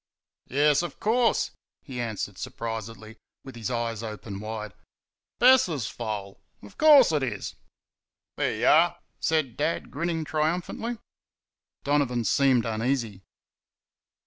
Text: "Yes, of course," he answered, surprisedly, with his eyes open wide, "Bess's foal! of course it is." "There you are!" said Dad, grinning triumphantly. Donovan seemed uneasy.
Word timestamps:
"Yes, 0.47 0.81
of 0.81 0.99
course," 0.99 1.51
he 1.83 2.01
answered, 2.01 2.39
surprisedly, 2.39 3.17
with 3.45 3.55
his 3.55 3.69
eyes 3.69 4.01
open 4.01 4.39
wide, 4.39 4.73
"Bess's 5.37 5.85
foal! 5.85 6.39
of 6.63 6.75
course 6.75 7.11
it 7.11 7.21
is." 7.21 7.53
"There 8.35 8.55
you 8.55 8.65
are!" 8.65 8.97
said 9.19 9.55
Dad, 9.55 9.91
grinning 9.91 10.25
triumphantly. 10.25 10.97
Donovan 11.83 12.23
seemed 12.23 12.65
uneasy. 12.65 13.21